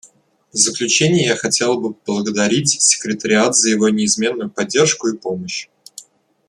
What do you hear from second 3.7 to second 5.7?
неизменную поддержку и помощь.